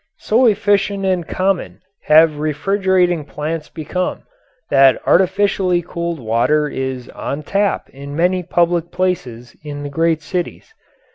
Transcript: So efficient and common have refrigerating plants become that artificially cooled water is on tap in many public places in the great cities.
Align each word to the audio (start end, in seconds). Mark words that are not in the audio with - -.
So 0.17 0.47
efficient 0.47 1.05
and 1.05 1.27
common 1.27 1.81
have 2.05 2.37
refrigerating 2.39 3.23
plants 3.23 3.69
become 3.69 4.23
that 4.71 4.99
artificially 5.05 5.83
cooled 5.87 6.19
water 6.19 6.67
is 6.67 7.07
on 7.09 7.43
tap 7.43 7.87
in 7.91 8.15
many 8.15 8.41
public 8.41 8.89
places 8.91 9.55
in 9.63 9.83
the 9.83 9.89
great 9.89 10.23
cities. 10.23 10.73